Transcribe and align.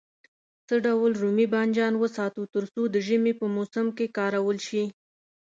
څه 0.67 0.75
ډول 0.85 1.11
رومي 1.21 1.47
بانجان 1.53 1.93
وساتو 1.97 2.41
تر 2.53 2.63
څو 2.73 2.81
د 2.93 2.95
ژمي 3.07 3.33
په 3.39 3.45
موسم 3.55 3.85
کې 3.97 4.13
کارول 4.17 4.57
شي. 4.67 4.83